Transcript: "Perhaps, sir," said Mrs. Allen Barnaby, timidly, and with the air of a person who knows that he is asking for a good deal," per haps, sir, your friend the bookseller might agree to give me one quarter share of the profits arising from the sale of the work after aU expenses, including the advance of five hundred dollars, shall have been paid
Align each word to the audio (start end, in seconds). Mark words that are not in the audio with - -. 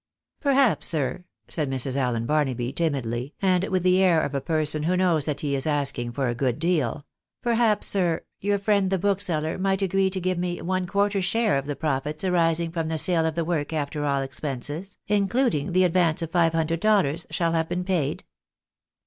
"Perhaps, 0.41 0.87
sir," 0.87 1.25
said 1.47 1.69
Mrs. 1.69 1.95
Allen 1.95 2.25
Barnaby, 2.25 2.73
timidly, 2.73 3.35
and 3.39 3.63
with 3.65 3.83
the 3.83 4.01
air 4.01 4.23
of 4.25 4.33
a 4.33 4.41
person 4.41 4.81
who 4.81 4.97
knows 4.97 5.25
that 5.25 5.41
he 5.41 5.53
is 5.53 5.67
asking 5.67 6.11
for 6.11 6.27
a 6.27 6.33
good 6.33 6.57
deal," 6.57 7.05
per 7.43 7.53
haps, 7.53 7.85
sir, 7.85 8.23
your 8.39 8.57
friend 8.57 8.89
the 8.89 8.97
bookseller 8.97 9.59
might 9.59 9.83
agree 9.83 10.09
to 10.09 10.19
give 10.19 10.39
me 10.39 10.59
one 10.59 10.87
quarter 10.87 11.21
share 11.21 11.55
of 11.55 11.67
the 11.67 11.75
profits 11.75 12.23
arising 12.23 12.71
from 12.71 12.87
the 12.87 12.97
sale 12.97 13.27
of 13.27 13.35
the 13.35 13.45
work 13.45 13.73
after 13.73 14.03
aU 14.03 14.21
expenses, 14.21 14.97
including 15.05 15.71
the 15.71 15.83
advance 15.83 16.23
of 16.23 16.31
five 16.31 16.53
hundred 16.53 16.79
dollars, 16.79 17.27
shall 17.29 17.51
have 17.51 17.69
been 17.69 17.83
paid 17.83 18.23